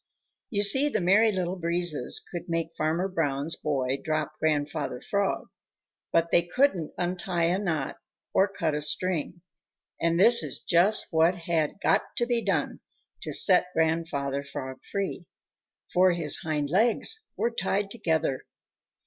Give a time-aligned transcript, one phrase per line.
[0.49, 5.49] You see, the Merry Little Breezes could make Farmer Brown's boy drop Grandfather Frog,
[6.11, 7.97] but they couldn't untie a knot
[8.33, 9.41] or cut a string,
[10.01, 12.79] and this is just what had got to be done
[13.21, 15.27] to set Grandfather Frog free,
[15.93, 18.45] for his hind legs were tied together.